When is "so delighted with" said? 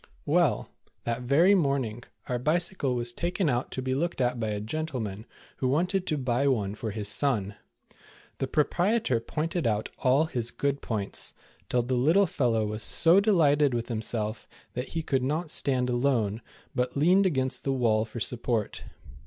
12.81-13.89